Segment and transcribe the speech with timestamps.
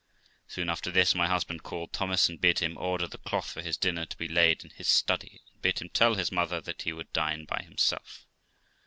[0.47, 3.77] Soon after this, my husband called Thomas, and bid him order the cloth for his
[3.77, 6.91] dinner to be laid in his study, and bid him tell his mother that he
[6.91, 8.25] would dine by himself.